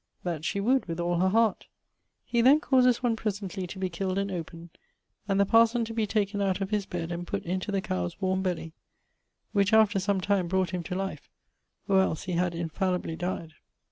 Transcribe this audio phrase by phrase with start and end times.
[0.23, 1.67] That she would, with all her heart.
[2.25, 4.71] He then causes one presently to be killed and opened,
[5.27, 8.19] and the parson[XXXV.] to be taken out of his bed and putt into the cowes
[8.19, 8.73] warme belly,
[9.51, 11.29] which after some time brought him to life,
[11.87, 13.53] or els he had infallibly dyed.